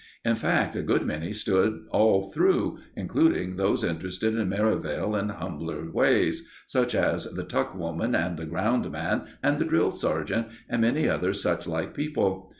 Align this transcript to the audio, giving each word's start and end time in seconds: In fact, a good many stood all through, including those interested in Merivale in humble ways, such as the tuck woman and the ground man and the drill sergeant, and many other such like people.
In 0.25 0.35
fact, 0.35 0.75
a 0.75 0.81
good 0.81 1.05
many 1.05 1.31
stood 1.31 1.85
all 1.91 2.31
through, 2.31 2.79
including 2.95 3.55
those 3.57 3.83
interested 3.83 4.35
in 4.35 4.49
Merivale 4.49 5.15
in 5.15 5.29
humble 5.29 5.91
ways, 5.93 6.43
such 6.65 6.95
as 6.95 7.25
the 7.33 7.43
tuck 7.43 7.75
woman 7.77 8.15
and 8.15 8.35
the 8.35 8.47
ground 8.47 8.91
man 8.91 9.25
and 9.43 9.59
the 9.59 9.65
drill 9.65 9.91
sergeant, 9.91 10.47
and 10.67 10.81
many 10.81 11.07
other 11.07 11.35
such 11.35 11.67
like 11.67 11.93
people. 11.93 12.49